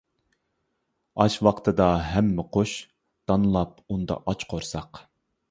[1.25, 2.73] ئاش ۋاقتىدا ھەممە قۇش،
[3.33, 5.05] دانلاپ ئۇندا ئاچ قۇرساق.